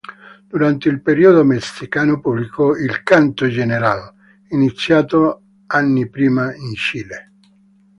[0.47, 4.11] Durante il periodo messicano pubblicò il "Canto General",
[4.49, 7.33] iniziato anni prima in Cile.